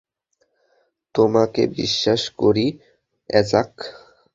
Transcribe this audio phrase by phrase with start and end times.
[1.15, 2.65] তোমাকে বিশ্বাস করি,
[3.29, 3.71] অ্যাজাক।